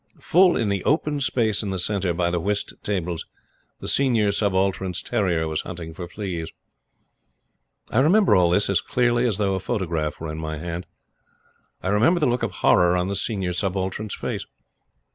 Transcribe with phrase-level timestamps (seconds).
[0.19, 3.23] Full in the open space in the centre, by the whist tables,
[3.81, 6.51] the Senior Subaltern's terrier was hunting for fleas.
[7.91, 10.87] I remember all this as clearly as though a photograph were in my hand.
[11.83, 14.47] I remember the look of horror on the Senior Subaltern's face.